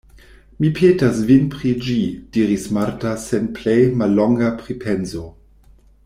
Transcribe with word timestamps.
Mi 0.63 0.69
petas 0.77 1.19
vin 1.31 1.43
pri 1.55 1.73
ĝi, 1.87 1.97
diris 2.37 2.65
Marta 2.77 3.11
sen 3.27 3.51
plej 3.59 3.77
mallonga 4.03 4.49
pripenso. 4.63 5.27